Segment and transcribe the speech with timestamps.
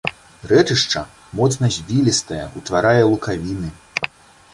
[0.51, 1.01] Рэчышча
[1.39, 3.69] моцна звілістае, утварае лукавіны.